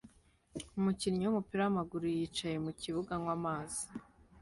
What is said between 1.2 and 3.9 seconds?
wumupira wamaguru yicaye mukibuga anywa amazi